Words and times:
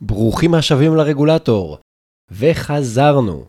ברוכים 0.00 0.54
השבים 0.54 0.96
לרגולטור. 0.96 1.78
וחזרנו. 2.30 3.44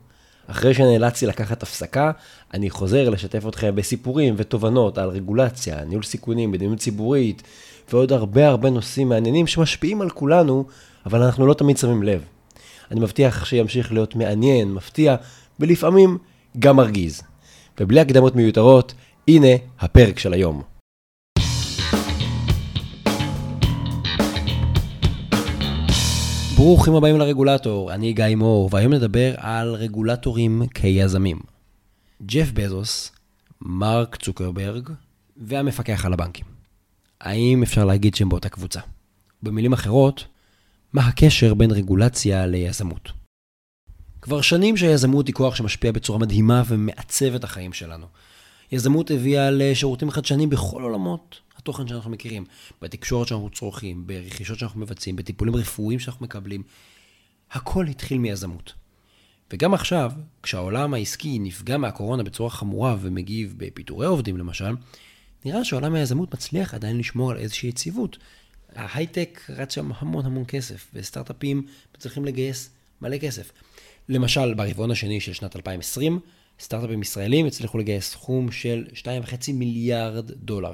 אחרי 0.48 0.73
שנאלצתי 0.73 1.26
לקחת 1.26 1.64
הפסקה, 1.64 2.12
אני 2.54 2.70
חוזר 2.70 3.10
לשתף 3.10 3.48
אתכם 3.48 3.76
בסיפורים 3.76 4.34
ותובנות 4.38 4.97
על 4.97 5.10
רגולציה, 5.10 5.83
ניהול 5.86 6.04
סיכונים, 6.04 6.52
מדיניות 6.52 6.79
ציבורית, 6.79 7.44
ועוד 7.91 8.12
הרבה 8.12 8.47
הרבה 8.47 8.70
נושאים 8.70 9.10
מעניינים 9.10 9.47
שמשפיעים 9.47 10.02
על 10.02 10.10
כולנו, 10.10 10.65
אבל 11.05 11.23
אנחנו 11.23 11.47
לא 11.47 11.54
תמיד 11.54 11.78
שמים 11.78 12.04
לב. 12.04 12.21
אני 12.91 13.00
מבטיח 13.00 13.45
שימשיך 13.45 13.91
להיות 13.91 14.16
מעניין, 14.16 14.73
מפתיע, 14.73 15.16
ולפעמים 15.59 16.18
גם 16.59 16.75
מרגיז. 16.75 17.21
ובלי 17.79 18.00
הקדמות 18.00 18.36
מיותרות, 18.36 18.93
הנה 19.27 19.55
הפרק 19.79 20.20
של 20.20 20.34
היום. 20.34 20.77
ברוכים 26.58 26.96
הבאים 26.96 27.18
לרגולטור, 27.18 27.94
אני 27.94 28.14
גיא 28.14 28.36
מור, 28.36 28.70
והיום 28.72 28.94
נדבר 28.94 29.34
על 29.38 29.73
רגולטורים 29.73 30.62
כיזמים. 30.73 31.40
ג'ף 32.26 32.52
בזוס, 32.52 33.12
מרק 33.62 34.16
צוקרברג 34.16 34.90
והמפקח 35.38 36.05
על 36.05 36.14
הבנקים. 36.14 36.45
האם 37.22 37.64
אפשר 37.64 37.86
להגיד 37.86 38.16
שהם 38.16 38.30
באותה 38.30 38.50
קבוצה? 38.50 38.80
במילים 39.44 39.73
אחרות, 39.73 40.26
מה 40.94 41.08
הקשר 41.08 41.54
בין 41.54 41.72
רגולציה 41.72 42.45
ליזמות? 42.45 43.12
כבר 44.22 44.42
שנים 44.42 44.78
שהיזמות 44.78 45.28
היא 45.28 45.36
כוח 45.36 45.55
שמשפיע 45.55 45.92
בצורה 45.92 46.20
מדהימה 46.20 46.64
ומעצב 46.67 47.36
את 47.36 47.44
החיים 47.44 47.73
שלנו. 47.73 48.05
יזמות 48.72 49.12
הביאה 49.12 49.52
לשירותים 49.52 50.12
חדשניים 50.12 50.50
בכל 50.50 50.84
עולמות 50.84 51.39
התוכן 51.67 51.88
שאנחנו 51.88 52.12
מכירים, 52.12 52.45
בתקשורת 52.81 53.27
שאנחנו 53.27 53.49
צורכים, 53.49 54.08
ברכישות 54.08 54.59
שאנחנו 54.59 54.81
מבצעים, 54.81 55.16
בטיפולים 55.16 55.55
רפואיים 55.55 55.99
שאנחנו 55.99 56.25
מקבלים. 56.25 56.63
הכל 57.52 57.88
התחיל 57.88 58.17
מיזמות. 58.17 58.73
וגם 59.53 59.73
עכשיו, 59.73 60.11
כשהעולם 60.44 60.94
העסקי 60.94 61.39
נפגע 61.39 61.77
מהקורונה 61.77 62.23
בצורה 62.23 62.50
חמורה 62.50 62.95
ומגיב 63.02 63.53
בפיטורי 63.58 64.08
עובדים 64.08 64.38
למשל, 64.38 64.75
נראה 65.45 65.66
שעולם 65.66 65.94
היזמות 65.94 66.33
מצליח 66.33 66.73
עדיין 66.73 66.97
לשמור 66.97 67.31
על 67.31 67.38
איזושהי 67.38 67.70
יציבות. 67.70 68.17
ההייטק 68.75 69.42
רץ 69.49 69.75
שם 69.75 69.92
המון 69.97 70.25
המון 70.25 70.44
כסף, 70.47 70.88
וסטארט-אפים 70.94 71.66
מצליחים 71.97 72.25
לגייס 72.25 72.70
מלא 73.02 73.17
כסף. 73.17 73.52
למשל, 74.09 74.53
ברבעון 74.53 74.92
השני 74.92 75.20
של 75.20 75.33
שנת 75.33 75.55
2020, 75.55 76.20
סטארט-אפים 76.59 77.02
ישראלים 77.02 77.45
הצליחו 77.45 77.77
לגייס 77.77 78.11
סכום 78.11 78.52
של 78.52 78.86
2.5 78.94 79.53
מיליארד 79.53 80.31
דולר. 80.31 80.73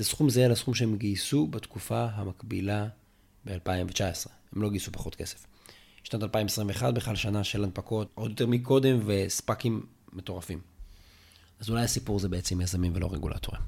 זה 0.00 0.04
סכום 0.04 0.30
זהה 0.30 0.48
לסכום 0.48 0.74
שהם 0.74 0.96
גייסו 0.96 1.46
בתקופה 1.46 2.06
המקבילה 2.14 2.86
ב-2019. 3.46 4.28
הם 4.52 4.62
לא 4.62 4.70
גייסו 4.70 4.92
פחות 4.92 5.14
כסף. 5.14 5.46
שנת 6.04 6.22
2021 6.22 6.94
בכלל 6.94 7.16
שנה 7.16 7.44
של 7.44 7.64
הנפקות 7.64 8.10
עוד 8.14 8.30
יותר 8.30 8.46
מקודם 8.46 8.98
וספאקים 9.06 9.86
מטורפים. 10.12 10.60
אז 11.60 11.70
אולי 11.70 11.82
הסיפור 11.82 12.18
זה 12.18 12.28
בעצם 12.28 12.60
יזמים 12.60 12.92
ולא 12.94 13.08
רגולטורים. 13.12 13.62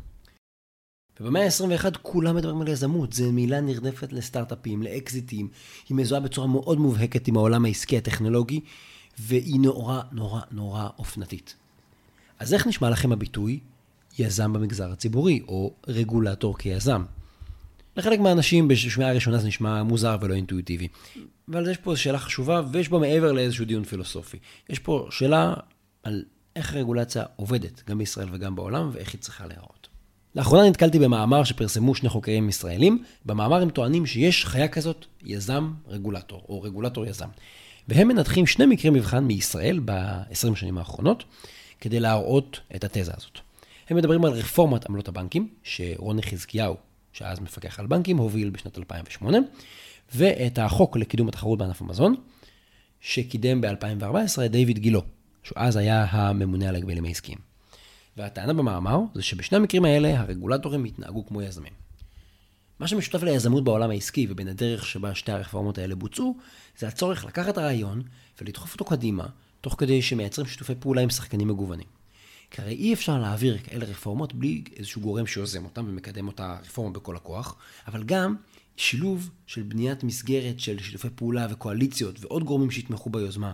ובמאה 1.20 1.44
ה-21 1.44 1.98
כולם 2.02 2.36
מדברים 2.36 2.60
על 2.60 2.68
יזמות, 2.68 3.12
זו 3.12 3.32
מילה 3.32 3.60
נרדפת 3.60 4.12
לסטארט-אפים, 4.12 4.82
לאקזיטים, 4.82 5.48
היא 5.88 5.96
מזוהה 5.96 6.20
בצורה 6.20 6.46
מאוד 6.46 6.78
מובהקת 6.78 7.28
עם 7.28 7.36
העולם 7.36 7.64
העסקי 7.64 7.98
הטכנולוגי, 7.98 8.60
והיא 9.18 9.60
נורא 9.60 10.02
נורא 10.12 10.40
נורא 10.50 10.88
אופנתית. 10.98 11.56
אז 12.38 12.54
איך 12.54 12.66
נשמע 12.66 12.90
לכם 12.90 13.12
הביטוי 13.12 13.60
יזם 14.18 14.52
במגזר 14.52 14.92
הציבורי, 14.92 15.40
או 15.48 15.74
רגולטור 15.88 16.58
כיזם? 16.58 17.02
לחלק 17.96 18.20
מהאנשים 18.20 18.68
בשמיעה 18.68 19.10
הראשונה 19.10 19.38
זה 19.38 19.48
נשמע 19.48 19.82
מוזר 19.82 20.16
ולא 20.20 20.34
אינטואיטיבי. 20.34 20.88
אבל 21.48 21.70
יש 21.70 21.76
פה 21.76 21.96
שאלה 21.96 22.18
חשובה, 22.18 22.62
ויש 22.72 22.88
בה 22.88 22.98
מעבר 22.98 23.32
לאיזשהו 23.32 23.64
דיון 23.64 23.84
פילוסופי. 23.84 24.38
יש 24.70 24.78
פה 24.78 25.06
שאלה 25.10 25.54
על 26.02 26.24
איך 26.56 26.74
הרגולציה 26.74 27.24
עובדת, 27.36 27.82
גם 27.88 27.98
בישראל 27.98 28.28
וגם 28.32 28.56
בעולם, 28.56 28.90
ואיך 28.92 29.12
היא 29.12 29.20
צריכה 29.20 29.46
להיראות. 29.46 29.88
לאחרונה 30.34 30.68
נתקלתי 30.68 30.98
במאמר 30.98 31.44
שפרסמו 31.44 31.94
שני 31.94 32.08
חוקרים 32.08 32.48
ישראלים. 32.48 33.04
במאמר 33.26 33.62
הם 33.62 33.70
טוענים 33.70 34.06
שיש 34.06 34.44
חיה 34.46 34.68
כזאת, 34.68 35.06
יזם 35.24 35.72
רגולטור, 35.88 36.42
או 36.48 36.62
רגולטור 36.62 37.06
יזם. 37.06 37.28
והם 37.88 38.08
מנתחים 38.08 38.46
שני 38.46 38.66
מקרי 38.66 38.90
מבחן 38.90 39.24
מישראל 39.24 39.80
ב-20 39.84 40.52
השנים 40.52 40.78
האחרונות, 40.78 41.24
כדי 41.80 42.00
להראות 42.00 42.60
את 42.74 42.84
התזה 42.84 43.12
הזאת. 43.16 43.38
הם 43.92 43.96
מדברים 43.96 44.24
על 44.24 44.32
רפורמת 44.32 44.86
עמלות 44.88 45.08
הבנקים, 45.08 45.48
שרוני 45.62 46.22
חזקיהו, 46.22 46.76
שאז 47.12 47.40
מפקח 47.40 47.80
על 47.80 47.86
בנקים, 47.86 48.16
הוביל 48.16 48.50
בשנת 48.50 48.78
2008, 48.78 49.38
ואת 50.14 50.58
החוק 50.58 50.96
לקידום 50.96 51.28
התחרות 51.28 51.58
בענף 51.58 51.82
המזון, 51.82 52.14
שקידם 53.00 53.60
ב-2014 53.60 54.48
דיוויד 54.48 54.78
גילו, 54.78 55.02
שאז 55.42 55.76
היה 55.76 56.04
הממונה 56.04 56.68
על 56.68 56.76
הגבלים 56.76 57.04
העסקיים. 57.04 57.38
והטענה 58.16 58.52
במאמר 58.52 58.98
זה 59.14 59.22
שבשני 59.22 59.58
המקרים 59.58 59.84
האלה 59.84 60.20
הרגולטורים 60.20 60.84
התנהגו 60.84 61.26
כמו 61.26 61.42
יזמים. 61.42 61.72
מה 62.80 62.88
שמשותף 62.88 63.22
ליזמות 63.22 63.64
בעולם 63.64 63.90
העסקי 63.90 64.26
ובין 64.30 64.48
הדרך 64.48 64.86
שבה 64.86 65.14
שתי 65.14 65.32
הרפורמות 65.32 65.78
האלה 65.78 65.94
בוצעו, 65.94 66.36
זה 66.78 66.88
הצורך 66.88 67.24
לקחת 67.24 67.58
הרעיון 67.58 68.02
ולדחוף 68.40 68.72
אותו 68.72 68.84
קדימה, 68.84 69.26
תוך 69.60 69.74
כדי 69.78 70.02
שמייצרים 70.02 70.46
שיתופי 70.46 70.74
פעולה 70.74 71.02
עם 71.02 71.10
שחקנים 71.10 71.48
מגוונים. 71.48 72.01
כי 72.52 72.62
הרי 72.62 72.74
אי 72.74 72.94
אפשר 72.94 73.18
להעביר 73.18 73.58
כאלה 73.58 73.84
רפורמות 73.84 74.32
בלי 74.32 74.64
איזשהו 74.76 75.00
גורם 75.00 75.26
שיוזם 75.26 75.64
אותם 75.64 75.84
ומקדם 75.88 76.28
את 76.28 76.40
הרפורמה 76.40 76.90
בכל 76.90 77.16
הכוח, 77.16 77.56
אבל 77.86 78.02
גם 78.02 78.36
שילוב 78.76 79.30
של 79.46 79.62
בניית 79.62 80.04
מסגרת 80.04 80.60
של 80.60 80.78
שיתופי 80.78 81.08
פעולה 81.14 81.46
וקואליציות 81.50 82.24
ועוד 82.24 82.44
גורמים 82.44 82.70
שיתמכו 82.70 83.10
ביוזמה. 83.10 83.52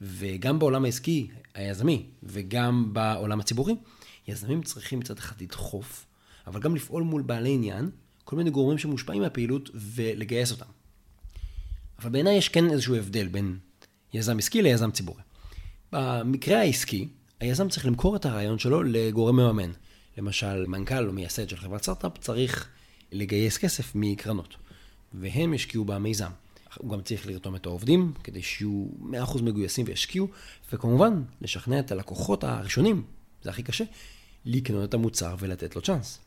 וגם 0.00 0.58
בעולם 0.58 0.84
העסקי, 0.84 1.28
היזמי, 1.54 2.06
וגם 2.22 2.90
בעולם 2.92 3.40
הציבורי, 3.40 3.74
יזמים 4.28 4.62
צריכים 4.62 4.98
מצד 4.98 5.18
אחד 5.18 5.40
לדחוף, 5.40 6.06
אבל 6.46 6.60
גם 6.60 6.76
לפעול 6.76 7.02
מול 7.02 7.22
בעלי 7.22 7.54
עניין, 7.54 7.90
כל 8.24 8.36
מיני 8.36 8.50
גורמים 8.50 8.78
שמושפעים 8.78 9.22
מהפעילות 9.22 9.70
ולגייס 9.74 10.50
אותם. 10.50 10.70
אבל 11.98 12.10
בעיניי 12.10 12.36
יש 12.36 12.48
כן 12.48 12.70
איזשהו 12.70 12.94
הבדל 12.94 13.28
בין 13.28 13.58
יזם 14.14 14.38
עסקי 14.38 14.62
ליזם 14.62 14.90
ציבורי. 14.90 15.22
במקרה 15.92 16.58
העסקי, 16.58 17.08
היזם 17.40 17.68
צריך 17.68 17.86
למכור 17.86 18.16
את 18.16 18.26
הרעיון 18.26 18.58
שלו 18.58 18.82
לגורם 18.82 19.36
מממן. 19.36 19.70
למשל, 20.18 20.66
מנכ"ל 20.66 21.06
או 21.06 21.12
מייסד 21.12 21.48
של 21.48 21.56
חברת 21.56 21.82
סטארט-אפ 21.82 22.18
צריך 22.18 22.68
לגייס 23.12 23.58
כסף 23.58 23.94
מקרנות, 23.94 24.56
והם 25.14 25.54
ישקיעו 25.54 25.84
במיזם. 25.84 26.30
הוא 26.78 26.90
גם 26.90 27.00
צריך 27.00 27.26
לרתום 27.26 27.56
את 27.56 27.66
העובדים, 27.66 28.12
כדי 28.24 28.42
שיהיו 28.42 28.86
100% 29.02 29.42
מגויסים 29.42 29.86
וישקיעו, 29.88 30.28
וכמובן, 30.72 31.22
לשכנע 31.40 31.78
את 31.78 31.92
הלקוחות 31.92 32.44
הראשונים, 32.44 33.02
זה 33.42 33.50
הכי 33.50 33.62
קשה, 33.62 33.84
לקנות 34.44 34.88
את 34.88 34.94
המוצר 34.94 35.36
ולתת 35.38 35.76
לו 35.76 35.82
צ'אנס. 35.82 36.18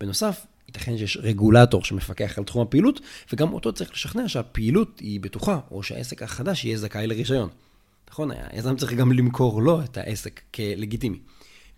בנוסף, 0.00 0.46
ייתכן 0.68 0.98
שיש 0.98 1.16
רגולטור 1.16 1.84
שמפקח 1.84 2.38
על 2.38 2.44
תחום 2.44 2.62
הפעילות, 2.62 3.00
וגם 3.32 3.52
אותו 3.52 3.72
צריך 3.72 3.92
לשכנע 3.92 4.28
שהפעילות 4.28 4.98
היא 4.98 5.20
בטוחה, 5.20 5.60
או 5.70 5.82
שהעסק 5.82 6.22
החדש 6.22 6.64
יהיה 6.64 6.78
זכאי 6.78 7.06
לרישיון. 7.06 7.48
נכון, 8.10 8.30
היזם 8.50 8.76
צריך 8.76 8.92
גם 8.92 9.12
למכור 9.12 9.62
לו 9.62 9.82
את 9.84 9.96
העסק 9.96 10.40
כלגיטימי. 10.54 11.18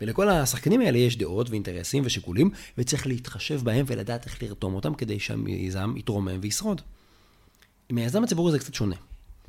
ולכל 0.01 0.29
השחקנים 0.29 0.81
האלה 0.81 0.99
יש 0.99 1.17
דעות 1.17 1.51
ואינטרסים 1.51 2.03
ושיקולים, 2.07 2.51
וצריך 2.79 3.07
להתחשב 3.07 3.61
בהם 3.65 3.85
ולדעת 3.89 4.27
איך 4.27 4.43
לרתום 4.43 4.75
אותם 4.75 4.95
כדי 4.95 5.19
שהמיזם 5.19 5.95
יתרומם 5.97 6.39
וישרוד. 6.41 6.81
עם 7.89 7.99
היזם 7.99 8.25
הציבורי 8.25 8.53
זה 8.53 8.59
קצת 8.59 8.75
שונה. 8.75 8.97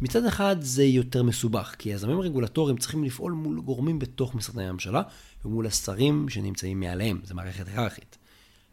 מצד 0.01 0.25
אחד 0.25 0.55
זה 0.59 0.83
יותר 0.83 1.23
מסובך, 1.23 1.75
כי 1.77 1.89
יזמים 1.89 2.19
רגולטוריים 2.19 2.77
צריכים 2.77 3.03
לפעול 3.03 3.31
מול 3.31 3.61
גורמים 3.61 3.99
בתוך 3.99 4.35
משרדי 4.35 4.63
הממשלה, 4.63 5.01
ומול 5.45 5.67
השרים 5.67 6.29
שנמצאים 6.29 6.79
מעליהם, 6.79 7.21
זו 7.23 7.35
מערכת 7.35 7.67
היררכית. 7.67 8.17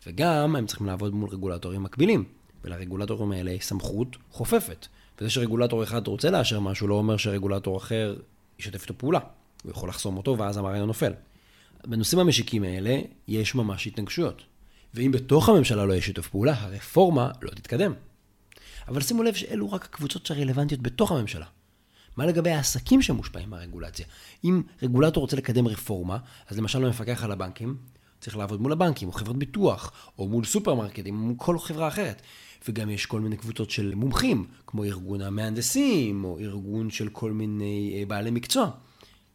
וגם 0.06 0.56
הם 0.56 0.66
צריכים 0.66 0.86
לעבוד 0.86 1.14
מול 1.14 1.28
רגולטורים 1.28 1.82
מקבילים, 1.82 2.24
ולרגולטורים 2.64 3.32
האלה 3.32 3.50
יש 3.50 3.64
סמכות 3.64 4.16
חופפת. 4.30 4.86
וזה 5.20 5.30
שרגולטור 5.30 5.82
אחד 5.82 6.06
רוצה 6.06 6.30
לאשר 6.30 6.60
משהו, 6.60 6.88
לא 6.88 6.94
אומר 6.94 7.16
שרגולטור 7.16 7.76
אחר 7.76 8.16
ישתף 8.58 8.82
איתו 8.82 8.98
פעולה. 8.98 9.18
הוא 9.62 9.70
יכול 9.70 9.88
לחסום 9.88 10.16
אותו, 10.16 10.38
ואז 10.38 10.56
הרעיון 10.56 10.86
נופל. 10.86 11.12
בנושאים 11.86 12.20
המשיקים 12.20 12.62
האלה 12.62 12.98
יש 13.28 13.54
ממש 13.54 13.86
התנגשויות. 13.86 14.42
ואם 14.94 15.12
בתוך 15.12 15.48
הממשלה 15.48 15.84
לא 15.84 15.94
יש 15.94 16.06
שיתוף 16.06 16.28
פעולה, 16.28 16.54
הרפורמה 16.58 17.30
לא 17.42 17.50
תתקדם. 17.50 17.92
אבל 18.88 19.00
שימו 19.00 19.22
לב 19.22 19.34
שאלו 19.34 19.72
רק 19.72 19.84
הקבוצות 19.84 20.26
שרלוונטיות 20.26 20.80
בתוך 20.80 21.12
הממשלה. 21.12 21.46
מה 22.16 22.26
לגבי 22.26 22.50
העסקים 22.50 23.02
שמושפעים 23.02 23.50
מהרגולציה? 23.50 24.06
אם 24.44 24.62
רגולטור 24.82 25.20
רוצה 25.20 25.36
לקדם 25.36 25.68
רפורמה, 25.68 26.18
אז 26.48 26.58
למשל 26.58 26.84
המפקח 26.84 27.24
על 27.24 27.32
הבנקים 27.32 27.76
צריך 28.20 28.36
לעבוד 28.36 28.60
מול 28.60 28.72
הבנקים, 28.72 29.08
או 29.08 29.12
חברות 29.12 29.38
ביטוח, 29.38 29.92
או 30.18 30.28
מול 30.28 30.44
סופרמרקטים, 30.44 31.14
או 31.14 31.20
מול 31.20 31.34
כל 31.36 31.58
חברה 31.58 31.88
אחרת. 31.88 32.22
וגם 32.68 32.90
יש 32.90 33.06
כל 33.06 33.20
מיני 33.20 33.36
קבוצות 33.36 33.70
של 33.70 33.94
מומחים, 33.94 34.46
כמו 34.66 34.84
ארגון 34.84 35.20
המהנדסים, 35.20 36.24
או 36.24 36.38
ארגון 36.38 36.90
של 36.90 37.08
כל 37.08 37.32
מיני 37.32 37.96
אה, 37.98 38.06
בעלי 38.06 38.30
מקצוע. 38.30 38.70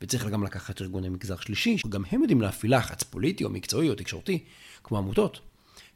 וצריך 0.01 0.27
גם 0.27 0.43
לקחת 0.43 0.81
ארגוני 0.81 1.09
מגזר 1.09 1.37
שלישי, 1.39 1.77
שגם 1.77 2.03
הם 2.11 2.21
יודעים 2.21 2.41
להפעיל 2.41 2.77
לחץ 2.77 3.03
פוליטי 3.03 3.43
או 3.43 3.49
מקצועי 3.49 3.89
או 3.89 3.95
תקשורתי, 3.95 4.43
כמו 4.83 4.97
עמותות. 4.97 5.39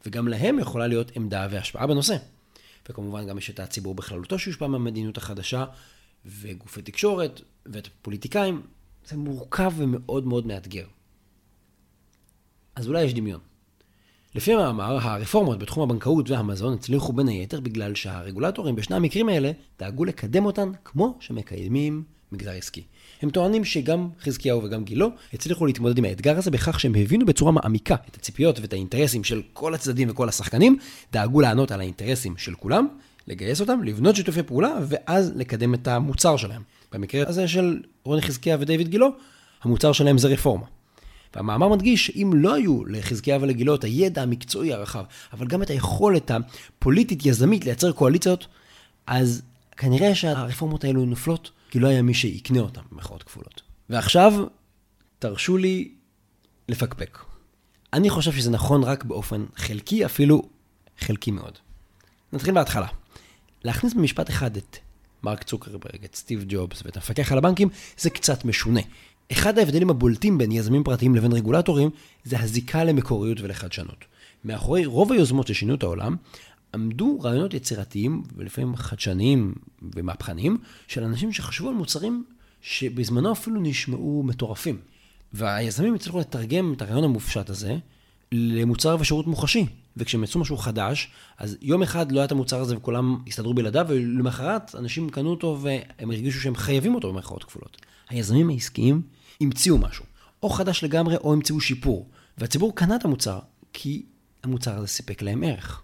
וגם 0.06 0.28
להם 0.28 0.58
יכולה 0.58 0.86
להיות 0.86 1.16
עמדה 1.16 1.48
והשפעה 1.50 1.86
בנושא. 1.86 2.16
וכמובן 2.88 3.26
גם 3.26 3.38
יש 3.38 3.50
את 3.50 3.60
הציבור 3.60 3.94
בכללותו 3.94 4.38
שיושפע 4.38 4.66
מהמדיניות 4.66 5.16
החדשה, 5.16 5.64
וגופי 6.26 6.82
תקשורת, 6.82 7.40
ואת 7.66 7.86
הפוליטיקאים. 7.86 8.62
זה 9.08 9.16
מורכב 9.16 9.72
ומאוד 9.76 10.26
מאוד 10.26 10.46
מאתגר. 10.46 10.86
אז 12.74 12.88
אולי 12.88 13.04
יש 13.04 13.14
דמיון. 13.14 13.40
לפי 14.34 14.52
המאמר, 14.52 14.98
הרפורמות 15.00 15.58
בתחום 15.58 15.82
הבנקאות 15.82 16.30
והמזון 16.30 16.74
הצליחו 16.74 17.12
בין 17.12 17.28
היתר 17.28 17.60
בגלל 17.60 17.94
שהרגולטורים 17.94 18.76
בשני 18.76 18.96
המקרים 18.96 19.28
האלה 19.28 19.50
דאגו 19.78 20.04
לקדם 20.04 20.46
אותן 20.46 20.70
כמו 20.84 21.16
שמקיימים 21.20 22.02
מגזר 22.32 22.50
עסקי. 22.50 22.82
הם 23.22 23.30
טוענים 23.30 23.64
שגם 23.64 24.08
חזקיהו 24.20 24.64
וגם 24.64 24.84
גילו 24.84 25.10
הצליחו 25.32 25.66
להתמודד 25.66 25.98
עם 25.98 26.04
האתגר 26.04 26.38
הזה 26.38 26.50
בכך 26.50 26.80
שהם 26.80 26.94
הבינו 26.94 27.26
בצורה 27.26 27.52
מעמיקה 27.52 27.94
את 28.10 28.16
הציפיות 28.16 28.60
ואת 28.60 28.72
האינטרסים 28.72 29.24
של 29.24 29.42
כל 29.52 29.74
הצדדים 29.74 30.10
וכל 30.10 30.28
השחקנים, 30.28 30.78
דאגו 31.12 31.40
לענות 31.40 31.72
על 31.72 31.80
האינטרסים 31.80 32.36
של 32.36 32.54
כולם, 32.54 32.88
לגייס 33.26 33.60
אותם, 33.60 33.82
לבנות 33.82 34.16
שיתופי 34.16 34.42
פעולה, 34.42 34.74
ואז 34.88 35.32
לקדם 35.36 35.74
את 35.74 35.88
המוצר 35.88 36.36
שלהם. 36.36 36.62
במקרה 36.92 37.28
הזה 37.28 37.48
של 37.48 37.82
רוני 38.04 38.22
חזקיה 38.22 38.56
ודייוויד 38.60 38.88
גילו, 38.88 39.08
המוצר 39.62 39.92
שלהם 39.92 40.18
זה 40.18 40.28
רפורמה. 40.28 40.64
והמאמר 41.34 41.68
מדגיש 41.68 42.06
שאם 42.06 42.30
לא 42.34 42.54
היו 42.54 42.84
לחזקיה 42.84 43.38
ולגילו 43.40 43.74
את 43.74 43.84
הידע 43.84 44.22
המקצועי 44.22 44.72
הרחב, 44.72 45.04
אבל 45.32 45.46
גם 45.46 45.62
את 45.62 45.70
היכולת 45.70 46.30
הפוליטית-יזמית 46.30 47.64
לייצר 47.64 47.92
קואליציות, 47.92 48.46
אז 49.06 49.42
כנראה 49.76 50.14
שהרפורמות 50.14 50.84
האלו 50.84 51.04
נופלות, 51.04 51.50
כי 51.70 51.78
לא 51.78 51.88
היה 51.88 52.02
מי 52.02 52.14
שיקנה 52.14 52.60
אותן, 52.60 52.80
במחאות 52.92 53.22
כפולות. 53.22 53.62
ועכשיו, 53.90 54.46
תרשו 55.18 55.56
לי 55.56 55.90
לפקפק. 56.68 57.18
אני 57.92 58.10
חושב 58.10 58.32
שזה 58.32 58.50
נכון 58.50 58.82
רק 58.82 59.04
באופן 59.04 59.44
חלקי, 59.56 60.04
אפילו 60.04 60.48
חלקי 60.98 61.30
מאוד. 61.30 61.58
נתחיל 62.32 62.54
בהתחלה. 62.54 62.86
להכניס 63.64 63.94
במשפט 63.94 64.30
אחד 64.30 64.56
את 64.56 64.76
מרק 65.22 65.42
צוקרברג, 65.42 66.04
את 66.04 66.14
סטיב 66.14 66.44
ג'ובס 66.48 66.82
ואת 66.84 66.96
המפקח 66.96 67.32
על 67.32 67.38
הבנקים, 67.38 67.68
זה 67.98 68.10
קצת 68.10 68.44
משונה. 68.44 68.80
אחד 69.32 69.58
ההבדלים 69.58 69.90
הבולטים 69.90 70.38
בין 70.38 70.52
יזמים 70.52 70.84
פרטיים 70.84 71.14
לבין 71.14 71.32
רגולטורים, 71.32 71.90
זה 72.24 72.40
הזיקה 72.40 72.84
למקוריות 72.84 73.40
ולחדשנות. 73.40 74.04
מאחורי 74.44 74.86
רוב 74.86 75.12
היוזמות 75.12 75.46
ששינו 75.46 75.74
את 75.74 75.82
העולם, 75.82 76.16
עמדו 76.74 77.20
רעיונות 77.20 77.54
יצירתיים 77.54 78.22
ולפעמים 78.36 78.76
חדשניים 78.76 79.54
ומהפכניים 79.94 80.58
של 80.88 81.04
אנשים 81.04 81.32
שחשבו 81.32 81.68
על 81.68 81.74
מוצרים 81.74 82.24
שבזמנו 82.60 83.32
אפילו 83.32 83.60
נשמעו 83.60 84.22
מטורפים. 84.26 84.78
והיזמים 85.32 85.94
הצליחו 85.94 86.20
לתרגם 86.20 86.72
את 86.72 86.82
הרעיון 86.82 87.04
המופשט 87.04 87.50
הזה 87.50 87.76
למוצר 88.32 88.96
ושירות 89.00 89.26
מוחשי. 89.26 89.66
וכשהם 89.98 90.24
יצאו 90.24 90.40
משהו 90.40 90.56
חדש, 90.56 91.10
אז 91.38 91.56
יום 91.62 91.82
אחד 91.82 92.12
לא 92.12 92.18
היה 92.18 92.24
את 92.24 92.32
המוצר 92.32 92.60
הזה 92.60 92.76
וכולם 92.76 93.18
הסתדרו 93.26 93.54
בלעדיו, 93.54 93.86
ולמחרת 93.88 94.74
אנשים 94.74 95.10
קנו 95.10 95.30
אותו 95.30 95.58
והם 95.62 96.10
הרגישו 96.10 96.40
שהם 96.40 96.56
חייבים 96.56 96.94
אותו 96.94 97.12
במרכאות 97.12 97.44
כפולות. 97.44 97.76
היזמים 98.08 98.50
העסקיים 98.50 99.02
המציאו 99.40 99.78
משהו, 99.78 100.04
או 100.42 100.48
חדש 100.48 100.84
לגמרי 100.84 101.16
או 101.16 101.32
המציאו 101.32 101.60
שיפור, 101.60 102.08
והציבור 102.38 102.76
קנה 102.76 102.96
את 102.96 103.04
המוצר 103.04 103.38
כי 103.72 104.02
המוצר 104.42 104.78
הזה 104.78 104.86
סיפק 104.86 105.22
להם 105.22 105.42
ערך. 105.42 105.82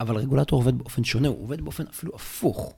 אבל 0.00 0.16
רגולטור 0.16 0.58
עובד 0.58 0.78
באופן 0.78 1.04
שונה, 1.04 1.28
הוא 1.28 1.42
עובד 1.42 1.60
באופן 1.60 1.84
אפילו 1.90 2.12
הפוך. 2.14 2.74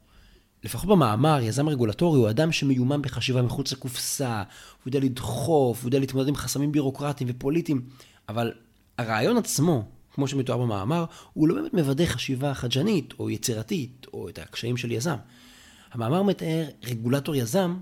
לפחות 0.65 0.91
במאמר, 0.91 1.41
יזם 1.43 1.69
רגולטורי 1.69 2.19
הוא 2.19 2.31
אדם 2.31 2.53
שמיומן 2.53 3.03
בחשיבה 3.03 3.43
מחוץ 3.43 3.73
לקופסה, 3.73 4.37
הוא 4.37 4.83
יודע 4.87 5.01
לדחוף, 5.01 5.83
הוא 5.83 5.89
יודע 5.89 5.99
להתמודד 5.99 6.29
עם 6.29 6.37
חסמים 6.37 6.73
בירוקרטיים 6.73 7.31
ופוליטיים, 7.33 7.83
אבל 8.29 8.53
הרעיון 8.99 9.37
עצמו, 9.37 9.85
כמו 10.15 10.29
שמתואר 10.29 10.59
במאמר, 10.59 11.05
הוא 11.33 11.49
לא 11.49 11.55
באמת 11.55 11.75
מוודא 11.75 12.07
חשיבה 12.07 12.55
חדשנית 12.55 13.15
או 13.19 13.31
יצירתית, 13.31 14.07
או 14.13 14.29
את 14.29 14.39
הקשיים 14.39 14.77
של 14.77 14.93
יזם. 14.93 15.17
המאמר 15.93 16.23
מתאר 16.23 16.65
רגולטור 16.85 17.35
יזם 17.35 17.77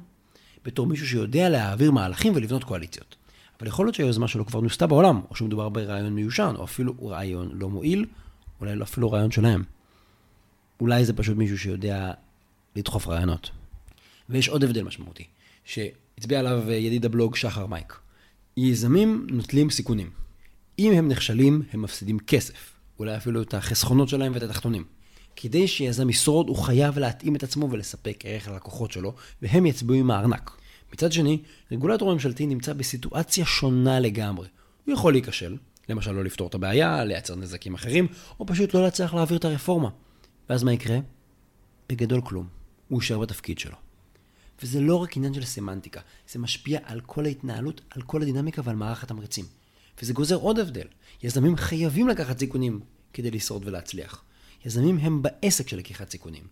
בתור 0.64 0.86
מישהו 0.86 1.06
שיודע 1.06 1.48
להעביר 1.48 1.90
מהלכים 1.90 2.32
ולבנות 2.36 2.64
קואליציות. 2.64 3.16
אבל 3.60 3.68
יכול 3.68 3.86
להיות 3.86 3.94
שהיוזמה 3.94 4.28
שלו 4.28 4.46
כבר 4.46 4.60
נוסתה 4.60 4.86
בעולם, 4.86 5.20
או 5.30 5.36
שמדובר 5.36 5.68
ברעיון 5.68 6.12
מיושן, 6.12 6.54
או 6.58 6.64
אפילו 6.64 6.94
רעיון 7.08 7.50
לא 7.52 7.68
מועיל, 7.68 8.06
אולי 8.60 8.76
לא 8.76 8.84
אפילו 8.84 9.12
רעיון 9.12 9.30
שלהם. 9.30 9.64
אולי 10.80 11.04
זה 11.04 11.12
פשוט 11.12 11.36
מישהו 11.36 11.58
שיודע 11.58 12.12
לדחוף 12.76 13.08
רעיונות. 13.08 13.50
ויש 14.28 14.48
עוד 14.48 14.64
הבדל 14.64 14.82
משמעותי, 14.82 15.24
שהצביע 15.64 16.38
עליו 16.38 16.70
ידיד 16.70 17.04
הבלוג 17.04 17.36
שחר 17.36 17.66
מייק. 17.66 17.98
יזמים 18.56 19.26
נוטלים 19.30 19.70
סיכונים. 19.70 20.25
אם 20.78 20.92
הם 20.92 21.08
נכשלים, 21.08 21.62
הם 21.72 21.82
מפסידים 21.82 22.18
כסף. 22.18 22.72
אולי 22.98 23.16
אפילו 23.16 23.42
את 23.42 23.54
החסכונות 23.54 24.08
שלהם 24.08 24.32
ואת 24.34 24.42
התחתונים. 24.42 24.84
כדי 25.36 25.68
שיזם 25.68 26.10
ישרוד, 26.10 26.48
הוא 26.48 26.56
חייב 26.56 26.98
להתאים 26.98 27.36
את 27.36 27.42
עצמו 27.42 27.70
ולספק 27.70 28.22
ערך 28.24 28.48
ללקוחות 28.48 28.92
שלו, 28.92 29.14
והם 29.42 29.66
יצביעו 29.66 29.98
עם 29.98 30.10
הארנק. 30.10 30.50
מצד 30.92 31.12
שני, 31.12 31.42
רגולטור 31.72 32.12
ממשלתי 32.12 32.46
נמצא 32.46 32.72
בסיטואציה 32.72 33.44
שונה 33.44 34.00
לגמרי. 34.00 34.48
הוא 34.84 34.94
יכול 34.94 35.12
להיכשל, 35.12 35.56
למשל 35.88 36.12
לא 36.12 36.24
לפתור 36.24 36.48
את 36.48 36.54
הבעיה, 36.54 37.04
לייצר 37.04 37.34
נזקים 37.36 37.74
אחרים, 37.74 38.06
או 38.40 38.46
פשוט 38.46 38.74
לא 38.74 38.82
להצליח 38.82 39.14
להעביר 39.14 39.38
את 39.38 39.44
הרפורמה. 39.44 39.88
ואז 40.50 40.62
מה 40.62 40.72
יקרה? 40.72 40.98
בגדול 41.88 42.20
כלום. 42.20 42.46
הוא 42.88 43.02
יישאר 43.02 43.18
בתפקיד 43.18 43.58
שלו. 43.58 43.76
וזה 44.62 44.80
לא 44.80 44.96
רק 44.96 45.16
עניין 45.16 45.34
של 45.34 45.44
סמנטיקה, 45.44 46.00
זה 46.32 46.38
משפיע 46.38 46.78
על 46.84 47.00
כל 47.00 47.24
ההתנהלות, 47.24 47.80
על 47.90 48.02
כל 48.02 48.22
הדינמיקה 48.22 48.62
ועל 48.64 48.76
מערך 48.76 49.02
התמריצים. 49.02 49.44
וזה 50.02 50.12
גוזר 50.12 50.34
עוד 50.34 50.58
הבדל. 50.58 50.86
יזמים 51.22 51.56
חייבים 51.56 52.08
לקחת 52.08 52.38
סיכונים 52.38 52.80
כדי 53.12 53.30
לשרוד 53.30 53.62
ולהצליח. 53.66 54.22
יזמים 54.64 54.98
הם 54.98 55.22
בעסק 55.22 55.68
של 55.68 55.76
לקיחת 55.76 56.10
סיכונים. 56.10 56.44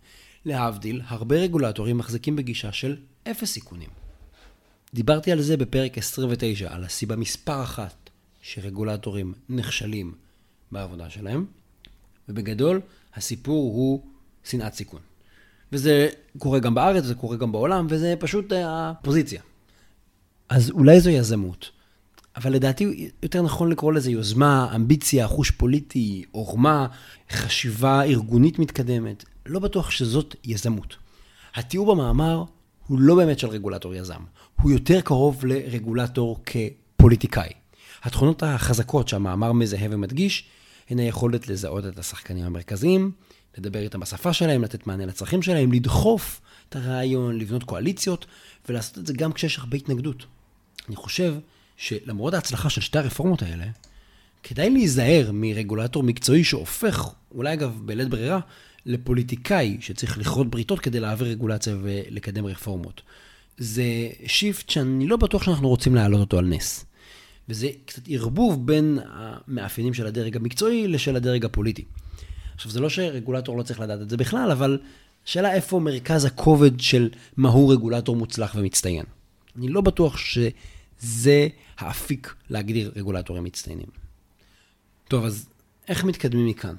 להבדיל, 0.44 1.00
הרבה 1.06 1.36
רגולטורים 1.36 1.98
מחזיקים 1.98 2.36
בגישה 2.36 2.72
של 2.72 2.96
אפס 3.30 3.52
סיכונים. 3.52 3.90
דיברתי 4.94 5.32
על 5.32 5.42
זה 5.42 5.56
בפרק 5.56 5.98
29, 5.98 6.74
על 6.74 6.84
הסיבה 6.84 7.16
מספר 7.16 7.62
אחת 7.62 8.10
שרגולטורים 8.42 9.34
נכשלים 9.48 10.14
בעבודה 10.72 11.10
שלהם, 11.10 11.46
ובגדול, 12.28 12.80
הסיפור 13.14 13.72
הוא 13.74 14.02
שנאת 14.44 14.74
סיכון. 14.74 15.00
וזה 15.72 16.08
קורה 16.38 16.58
גם 16.58 16.74
בארץ, 16.74 17.04
זה 17.04 17.14
קורה 17.14 17.36
גם 17.36 17.52
בעולם, 17.52 17.86
וזה 17.90 18.14
פשוט 18.20 18.52
הפוזיציה. 18.56 19.42
אז 20.48 20.70
אולי 20.70 21.00
זו 21.00 21.10
יזמות, 21.10 21.70
אבל 22.36 22.52
לדעתי 22.52 23.10
יותר 23.22 23.42
נכון 23.42 23.70
לקרוא 23.70 23.92
לזה 23.92 24.10
יוזמה, 24.10 24.72
אמביציה, 24.74 25.28
חוש 25.28 25.50
פוליטי, 25.50 26.24
עורמה, 26.30 26.86
חשיבה 27.30 28.02
ארגונית 28.02 28.58
מתקדמת. 28.58 29.24
לא 29.46 29.58
בטוח 29.58 29.90
שזאת 29.90 30.36
יזמות. 30.44 30.96
התיאור 31.54 31.94
במאמר 31.94 32.44
הוא 32.86 32.98
לא 33.00 33.14
באמת 33.14 33.38
של 33.38 33.48
רגולטור 33.48 33.94
יזם, 33.94 34.20
הוא 34.60 34.70
יותר 34.70 35.00
קרוב 35.00 35.44
לרגולטור 35.44 36.40
כפוליטיקאי. 36.46 37.50
התכונות 38.02 38.42
החזקות 38.42 39.08
שהמאמר 39.08 39.52
מזהה 39.52 39.88
ומדגיש 39.90 40.44
הן 40.90 40.98
היכולת 40.98 41.48
לזהות 41.48 41.86
את 41.86 41.98
השחקנים 41.98 42.44
המרכזיים, 42.44 43.10
לדבר 43.58 43.78
איתם 43.78 44.00
בשפה 44.00 44.32
שלהם, 44.32 44.64
לתת 44.64 44.86
מענה 44.86 45.06
לצרכים 45.06 45.42
שלהם, 45.42 45.72
לדחוף 45.72 46.40
את 46.68 46.76
הרעיון, 46.76 47.38
לבנות 47.38 47.62
קואליציות, 47.62 48.26
ולעשות 48.68 48.98
את 48.98 49.06
זה 49.06 49.12
גם 49.12 49.32
כשיש 49.32 49.58
הרבה 49.58 49.76
התנגדות. 49.76 50.26
אני 50.88 50.96
חושב 50.96 51.34
שלמרות 51.76 52.34
ההצלחה 52.34 52.70
של 52.70 52.80
שתי 52.80 52.98
הרפורמות 52.98 53.42
האלה, 53.42 53.66
כדאי 54.42 54.70
להיזהר 54.70 55.30
מרגולטור 55.32 56.02
מקצועי 56.02 56.44
שהופך, 56.44 57.08
אולי 57.34 57.52
אגב 57.52 57.80
בלית 57.84 58.08
ברירה, 58.08 58.40
לפוליטיקאי 58.86 59.76
שצריך 59.80 60.18
לכרות 60.18 60.50
בריתות 60.50 60.80
כדי 60.80 61.00
להעביר 61.00 61.28
רגולציה 61.28 61.76
ולקדם 61.82 62.46
רפורמות. 62.46 63.02
זה 63.58 63.84
shift 64.26 64.70
שאני 64.70 65.06
לא 65.06 65.16
בטוח 65.16 65.42
שאנחנו 65.42 65.68
רוצים 65.68 65.94
להעלות 65.94 66.20
אותו 66.20 66.38
על 66.38 66.46
נס. 66.46 66.84
וזה 67.48 67.68
קצת 67.84 68.02
ערבוב 68.08 68.66
בין 68.66 68.98
המאפיינים 69.12 69.94
של 69.94 70.06
הדרג 70.06 70.36
המקצועי 70.36 70.88
לשל 70.88 71.16
הדרג 71.16 71.44
הפוליטי. 71.44 71.84
עכשיו, 72.54 72.72
זה 72.72 72.80
לא 72.80 72.88
שרגולטור 72.88 73.58
לא 73.58 73.62
צריך 73.62 73.80
לדעת 73.80 74.00
את 74.00 74.10
זה 74.10 74.16
בכלל, 74.16 74.50
אבל 74.50 74.78
השאלה 75.26 75.52
איפה 75.52 75.80
מרכז 75.80 76.24
הכובד 76.24 76.80
של 76.80 77.10
מהו 77.36 77.68
רגולטור 77.68 78.16
מוצלח 78.16 78.54
ומצטיין. 78.58 79.04
אני 79.58 79.68
לא 79.68 79.80
בטוח 79.80 80.16
שזה 81.02 81.48
האפיק 81.78 82.34
להגדיר 82.50 82.92
רגולטורים 82.96 83.44
מצטיינים. 83.44 83.86
טוב, 85.08 85.24
אז 85.24 85.48
איך 85.88 86.04
מתקדמים 86.04 86.46
מכאן? 86.46 86.74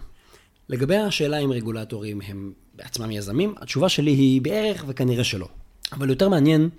לגבי 0.69 0.97
השאלה 0.97 1.37
אם 1.37 1.51
רגולטורים 1.51 2.21
הם 2.21 2.53
בעצמם 2.73 3.11
יזמים, 3.11 3.55
התשובה 3.57 3.89
שלי 3.89 4.11
היא 4.11 4.41
בערך 4.41 4.83
וכנראה 4.87 5.23
שלא. 5.23 5.47
אבל 5.91 6.09
יותר 6.09 6.29
מעניין 6.29 6.69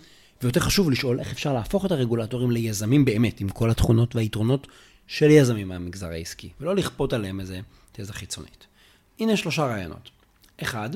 ויותר 0.43 0.61
חשוב 0.61 0.91
לשאול 0.91 1.21
איך 1.21 1.33
אפשר 1.33 1.53
להפוך 1.53 1.87
את 1.87 1.91
הרגולטורים 1.91 2.51
ליזמים 2.51 3.05
באמת, 3.05 3.41
עם 3.41 3.49
כל 3.49 3.71
התכונות 3.71 4.17
והיתרונות 4.17 4.67
של 5.07 5.31
יזמים 5.31 5.69
מהמגזר 5.69 6.07
העסקי, 6.07 6.51
ולא 6.61 6.77
לכפות 6.77 7.13
עליהם 7.13 7.41
איזה 7.41 7.61
תזה 7.93 8.13
חיצונית. 8.13 8.67
הנה 9.21 9.37
שלושה 9.37 9.63
רעיונות. 9.63 10.11
אחד, 10.63 10.91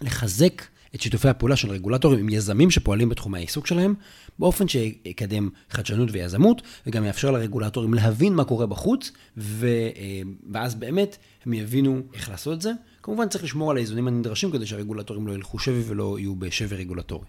לחזק 0.00 0.62
את 0.94 1.00
שיתופי 1.00 1.28
הפעולה 1.28 1.56
של 1.56 1.70
רגולטורים 1.70 2.18
עם 2.18 2.28
יזמים 2.28 2.70
שפועלים 2.70 3.08
בתחומי 3.08 3.38
העיסוק 3.38 3.66
שלהם, 3.66 3.94
באופן 4.38 4.68
שיקדם 4.68 5.48
חדשנות 5.70 6.08
ויזמות, 6.12 6.62
וגם 6.86 7.04
יאפשר 7.04 7.30
לרגולטורים 7.30 7.94
להבין 7.94 8.34
מה 8.34 8.44
קורה 8.44 8.66
בחוץ, 8.66 9.12
ו... 9.36 9.66
אה, 9.66 10.22
ואז 10.52 10.74
באמת 10.74 11.16
הם 11.46 11.52
יבינו 11.52 12.00
איך 12.14 12.28
לעשות 12.28 12.56
את 12.56 12.62
זה. 12.62 12.72
כמובן 13.02 13.28
צריך 13.28 13.44
לשמור 13.44 13.70
על 13.70 13.76
האיזונים 13.76 14.08
הנדרשים 14.08 14.50
כדי 14.50 14.66
שהרגולטורים 14.66 15.26
לא 15.26 15.32
ילכו 15.32 15.58
שבי 15.58 15.82
ולא 15.86 16.18
יהיו 16.18 16.36
בשבי 16.36 16.76
רגולטורי. 16.76 17.26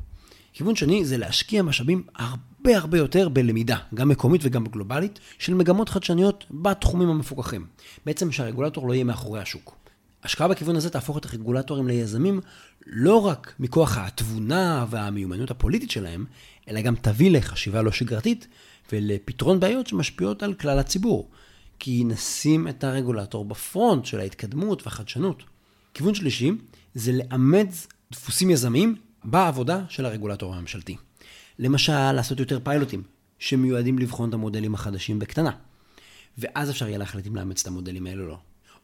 כיוון 0.53 0.75
שני 0.75 1.05
זה 1.05 1.17
להשקיע 1.17 1.61
משאבים 1.61 2.03
הרבה 2.15 2.77
הרבה 2.77 2.97
יותר 2.97 3.29
בלמידה, 3.29 3.77
גם 3.93 4.09
מקומית 4.09 4.41
וגם 4.43 4.65
גלובלית, 4.65 5.19
של 5.39 5.53
מגמות 5.53 5.89
חדשניות 5.89 6.45
בתחומים 6.51 7.09
המפוקחים. 7.09 7.65
בעצם 8.05 8.31
שהרגולטור 8.31 8.87
לא 8.87 8.93
יהיה 8.93 9.03
מאחורי 9.03 9.39
השוק. 9.39 9.82
השקעה 10.23 10.47
בכיוון 10.47 10.75
הזה 10.75 10.89
תהפוך 10.89 11.17
את 11.17 11.25
הרגולטורים 11.25 11.87
ליזמים 11.87 12.41
לא 12.85 13.25
רק 13.25 13.53
מכוח 13.59 13.97
התבונה 13.97 14.85
והמיומנות 14.89 15.51
הפוליטית 15.51 15.91
שלהם, 15.91 16.25
אלא 16.69 16.81
גם 16.81 16.95
תביא 16.95 17.31
לחשיבה 17.31 17.81
לא 17.81 17.91
שגרתית 17.91 18.47
ולפתרון 18.91 19.59
בעיות 19.59 19.87
שמשפיעות 19.87 20.43
על 20.43 20.53
כלל 20.53 20.79
הציבור. 20.79 21.29
כי 21.79 22.03
נשים 22.03 22.67
את 22.67 22.83
הרגולטור 22.83 23.45
בפרונט 23.45 24.05
של 24.05 24.19
ההתקדמות 24.19 24.83
והחדשנות. 24.85 25.43
כיוון 25.93 26.15
שלישי 26.15 26.51
זה 26.95 27.11
לאמץ 27.11 27.87
דפוסים 28.11 28.49
יזמיים 28.49 28.95
בעבודה 29.23 29.81
של 29.89 30.05
הרגולטור 30.05 30.55
הממשלתי. 30.55 30.97
למשל, 31.59 32.11
לעשות 32.11 32.39
יותר 32.39 32.59
פיילוטים 32.63 33.03
שמיועדים 33.39 33.99
לבחון 33.99 34.29
את 34.29 34.33
המודלים 34.33 34.73
החדשים 34.73 35.19
בקטנה. 35.19 35.51
ואז 36.37 36.69
אפשר 36.69 36.87
יהיה 36.87 36.97
להחליט 36.97 37.27
אם 37.27 37.35
לאמץ 37.35 37.61
את 37.61 37.67
המודלים 37.67 38.07
האלה 38.07 38.23
או 38.23 38.27
לא. 38.27 38.37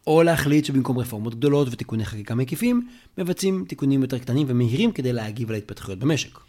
או 0.10 0.24
להחליט 0.24 0.66
שבמקום 0.66 0.98
רפורמות 0.98 1.36
גדולות 1.36 1.68
ותיקוני 1.72 2.06
חקיקה 2.06 2.36
מקיפים, 2.36 2.88
מבצעים 3.18 3.66
תיקונים 3.68 4.02
יותר 4.02 4.18
קטנים 4.20 4.48
ומהירים 4.50 4.92
כדי 4.92 5.14
להגיב 5.14 5.52
להתפתחויות 5.52 6.00
במשק. 6.00 6.40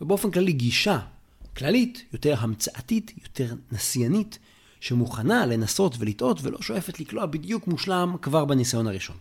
ובאופן 0.00 0.30
כללי 0.30 0.52
גישה 0.52 0.98
כללית, 1.56 2.04
יותר 2.12 2.34
המצאתית, 2.38 3.12
יותר 3.22 3.54
נסיינית, 3.72 4.38
שמוכנה 4.80 5.46
לנסות 5.46 5.96
ולטעות 5.98 6.38
ולא 6.42 6.58
שואפת 6.62 7.00
לקלוע 7.00 7.26
בדיוק 7.26 7.66
מושלם 7.66 8.16
כבר 8.22 8.44
בניסיון 8.44 8.86
הראשון. 8.86 9.16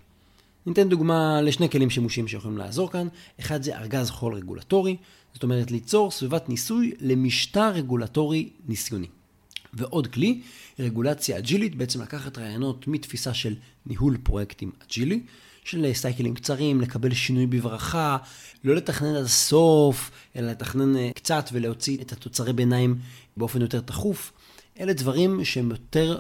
ניתן 0.65 0.89
דוגמה 0.89 1.41
לשני 1.41 1.70
כלים 1.70 1.89
שימושיים 1.89 2.27
שיכולים 2.27 2.58
לעזור 2.58 2.91
כאן. 2.91 3.08
אחד 3.39 3.63
זה 3.63 3.77
ארגז 3.77 4.10
חול 4.10 4.34
רגולטורי, 4.34 4.98
זאת 5.34 5.44
אומרת 5.44 5.72
ליצור 5.72 6.12
סביבת 6.12 6.50
ניסוי 6.50 6.94
למשטר 7.00 7.70
רגולטורי 7.70 8.50
ניסיוני. 8.67 9.08
ועוד 9.74 10.08
כלי, 10.08 10.42
רגולציה 10.80 11.38
אג'ילית, 11.38 11.76
בעצם 11.76 12.02
לקחת 12.02 12.38
רעיונות 12.38 12.88
מתפיסה 12.88 13.34
של 13.34 13.56
ניהול 13.86 14.18
פרויקטים 14.24 14.72
אג'ילי, 14.86 15.22
של 15.64 15.94
סייקלים 15.94 16.34
קצרים, 16.34 16.82
לקבל 16.82 17.14
שינוי 17.14 17.48
בברכה, 17.48 18.18
לא 18.64 18.76
לתכנן 18.76 19.16
עד 19.16 19.24
הסוף, 19.24 20.12
אלא 20.36 20.52
לתכנן 20.52 20.98
אה, 20.98 21.10
קצת 21.16 21.50
ולהוציא 21.54 21.98
את 22.02 22.12
התוצרי 22.12 22.54
ביניים 22.54 22.96
באופן 23.38 23.62
יותר 23.62 23.80
תכוף. 23.82 24.32
אלה 24.80 24.94
דברים 24.94 25.46
שהם 25.46 25.72
יותר 25.72 26.20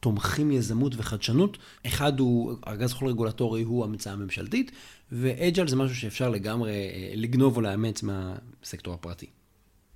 תומכים 0.00 0.50
יזמות 0.52 0.92
וחדשנות. 0.96 1.58
אחד 1.86 2.20
הוא, 2.20 2.56
ארגז 2.66 2.92
חול 2.92 3.08
רגולטורי 3.08 3.62
הוא 3.62 3.84
המצאה 3.84 4.12
הממשלתית, 4.12 4.72
ואג'ל 5.12 5.68
זה 5.68 5.76
משהו 5.76 5.96
שאפשר 5.96 6.28
לגמרי 6.28 6.72
אה, 6.72 7.12
לגנוב 7.14 7.56
או 7.56 7.60
לאמץ 7.60 8.02
מהסקטור 8.02 8.94
הפרטי. 8.94 9.26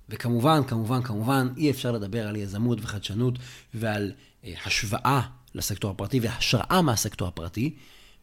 וכמובן, 0.09 0.61
כמובן, 0.67 1.01
כמובן, 1.01 1.47
אי 1.57 1.71
אפשר 1.71 1.91
לדבר 1.91 2.27
על 2.27 2.35
יזמות 2.35 2.77
וחדשנות 2.81 3.39
ועל 3.73 4.11
אה, 4.45 4.53
השוואה 4.65 5.21
לסקטור 5.55 5.91
הפרטי 5.91 6.19
והשראה 6.19 6.81
מהסקטור 6.81 7.27
הפרטי, 7.27 7.75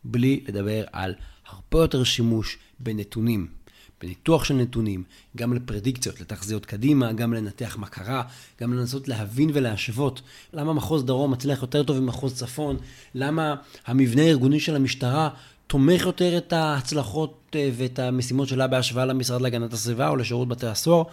בלי 0.04 0.44
לדבר 0.48 0.84
על 0.92 1.14
הרבה 1.48 1.78
יותר 1.78 2.04
שימוש 2.04 2.58
בנתונים. 2.80 3.62
בניתוח 4.02 4.44
של 4.44 4.54
נתונים, 4.54 5.04
גם 5.36 5.54
לפרדיקציות, 5.54 6.20
לתחזיות 6.20 6.66
קדימה, 6.66 7.12
גם 7.12 7.34
לנתח 7.34 7.76
מה 7.78 7.86
קרה, 7.86 8.22
גם 8.60 8.74
לנסות 8.74 9.08
להבין 9.08 9.50
ולהשוות 9.52 10.22
למה 10.52 10.72
מחוז 10.72 11.04
דרום 11.04 11.30
מצליח 11.30 11.62
יותר 11.62 11.82
טוב 11.82 12.00
ממחוז 12.00 12.34
צפון, 12.34 12.76
למה 13.14 13.54
המבנה 13.86 14.22
הארגוני 14.22 14.60
של 14.60 14.76
המשטרה 14.76 15.28
תומך 15.66 16.02
יותר 16.02 16.38
את 16.38 16.52
ההצלחות 16.52 17.52
אה, 17.54 17.70
ואת 17.76 17.98
המשימות 17.98 18.48
שלה 18.48 18.66
בהשוואה 18.66 19.04
למשרד 19.04 19.40
להגנת 19.40 19.72
הסביבה 19.72 20.08
או 20.08 20.16
לשירות 20.16 20.48
בתי 20.48 20.66
הסוהר. 20.66 21.04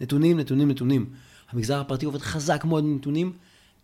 נתונים, 0.00 0.40
נתונים, 0.40 0.70
נתונים. 0.70 1.06
המגזר 1.50 1.80
הפרטי 1.80 2.06
עובד 2.06 2.20
חזק 2.20 2.64
מאוד 2.64 2.84
בנתונים. 2.84 3.32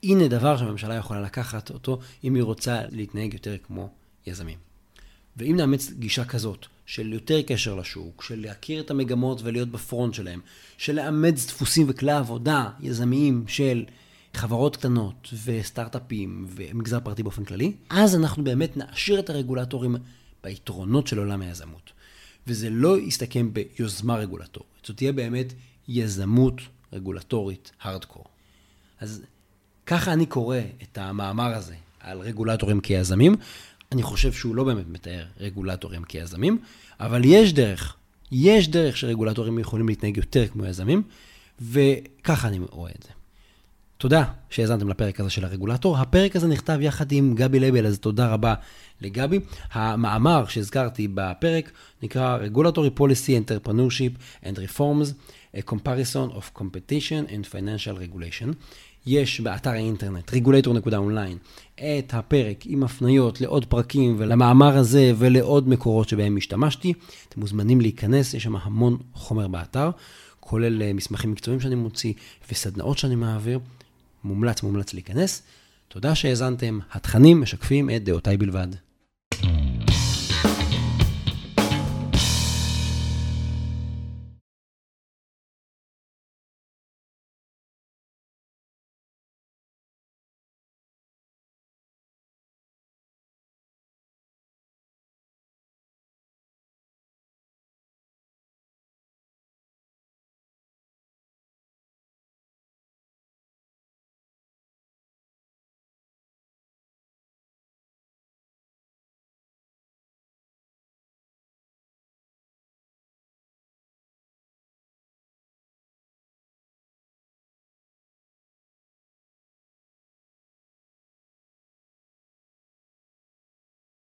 הנה 0.02 0.28
דבר 0.28 0.56
שהממשלה 0.56 0.94
יכולה 0.94 1.20
לקחת 1.20 1.70
אותו 1.70 1.98
אם 2.24 2.34
היא 2.34 2.42
רוצה 2.42 2.82
להתנהג 2.90 3.34
יותר 3.34 3.56
כמו 3.66 3.90
יזמים. 4.26 4.58
ואם 5.36 5.56
נאמץ 5.56 5.90
גישה 5.90 6.24
כזאת, 6.24 6.66
של 6.86 7.12
יותר 7.12 7.42
קשר 7.42 7.74
לשוק, 7.74 8.22
של 8.22 8.40
להכיר 8.40 8.80
את 8.80 8.90
המגמות 8.90 9.40
ולהיות 9.42 9.68
בפרונט 9.68 10.14
שלהם, 10.14 10.40
של 10.78 10.92
לאמץ 10.92 11.46
דפוסים 11.46 11.86
וכלי 11.88 12.12
עבודה 12.12 12.70
יזמיים 12.80 13.44
של 13.48 13.84
חברות 14.34 14.76
קטנות 14.76 15.28
וסטארט-אפים 15.44 16.46
ומגזר 16.48 17.00
פרטי 17.00 17.22
באופן 17.22 17.44
כללי, 17.44 17.72
אז 17.90 18.16
אנחנו 18.16 18.44
באמת 18.44 18.76
נעשיר 18.76 19.18
את 19.18 19.30
הרגולטורים 19.30 19.96
ביתרונות 20.44 21.06
של 21.06 21.18
עולם 21.18 21.42
היזמות. 21.42 21.92
וזה 22.46 22.70
לא 22.70 22.98
יסתכם 22.98 23.50
ביוזמה 23.52 24.16
רגולטורית, 24.16 24.70
זאת 24.84 24.96
תהיה 24.96 25.12
באמת 25.12 25.52
יזמות 25.90 26.60
רגולטורית 26.92 27.72
הארדקור. 27.82 28.24
אז 29.00 29.22
ככה 29.86 30.12
אני 30.12 30.26
קורא 30.26 30.58
את 30.82 30.98
המאמר 30.98 31.54
הזה 31.54 31.74
על 32.00 32.20
רגולטורים 32.20 32.80
כיזמים. 32.80 33.36
אני 33.92 34.02
חושב 34.02 34.32
שהוא 34.32 34.56
לא 34.56 34.64
באמת 34.64 34.88
מתאר 34.88 35.24
רגולטורים 35.40 36.04
כיזמים, 36.04 36.58
אבל 37.00 37.22
יש 37.24 37.52
דרך, 37.52 37.96
יש 38.32 38.68
דרך 38.68 38.96
שרגולטורים 38.96 39.58
יכולים 39.58 39.88
להתנהג 39.88 40.16
יותר 40.16 40.48
כמו 40.48 40.66
יזמים, 40.66 41.02
וככה 41.60 42.48
אני 42.48 42.58
רואה 42.58 42.90
את 42.98 43.02
זה. 43.02 43.10
תודה 43.98 44.24
שהאזנתם 44.50 44.88
לפרק 44.88 45.20
הזה 45.20 45.30
של 45.30 45.44
הרגולטור. 45.44 45.98
הפרק 45.98 46.36
הזה 46.36 46.48
נכתב 46.48 46.78
יחד 46.80 47.12
עם 47.12 47.34
גבי 47.34 47.60
לבל, 47.60 47.86
אז 47.86 47.98
תודה 47.98 48.32
רבה 48.32 48.54
לגבי. 49.00 49.40
המאמר 49.72 50.46
שהזכרתי 50.46 51.08
בפרק 51.14 51.70
נקרא 52.02 52.38
Regulatory 52.38 53.00
Policy, 53.00 53.28
Entrepreneurship 53.28 54.44
and 54.44 54.56
Reforms, 54.56 55.12
a 55.56 55.70
Comparison 55.70 56.36
of 56.36 56.60
Competition 56.60 57.30
and 57.30 57.46
Financial 57.52 57.96
Regulation. 57.96 58.54
יש 59.06 59.40
באתר 59.40 59.70
האינטרנט, 59.70 60.30
regulator.online, 60.30 61.36
את 61.74 62.14
הפרק 62.14 62.66
עם 62.66 62.82
הפניות 62.82 63.40
לעוד 63.40 63.64
פרקים 63.64 64.16
ולמאמר 64.18 64.76
הזה 64.76 65.12
ולעוד 65.18 65.68
מקורות 65.68 66.08
שבהם 66.08 66.36
השתמשתי. 66.36 66.92
אתם 67.28 67.40
מוזמנים 67.40 67.80
להיכנס, 67.80 68.34
יש 68.34 68.42
שם 68.42 68.56
המון 68.56 68.96
חומר 69.14 69.48
באתר, 69.48 69.90
כולל 70.40 70.82
אה, 70.82 70.92
מסמכים 70.92 71.32
מקצועיים 71.32 71.60
שאני 71.60 71.74
מוציא 71.74 72.12
וסדנאות 72.52 72.98
שאני 72.98 73.14
מעביר. 73.14 73.58
מומלץ, 74.24 74.62
מומלץ 74.62 74.94
להיכנס. 74.94 75.42
תודה 75.88 76.14
שהאזנתם, 76.14 76.78
התכנים 76.92 77.40
משקפים 77.40 77.90
את 77.90 78.04
דעותיי 78.04 78.36
בלבד. 78.36 78.68